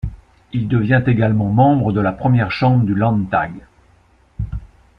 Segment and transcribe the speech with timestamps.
[0.51, 3.51] Il devient également membre de la Première Chambre du Landtag.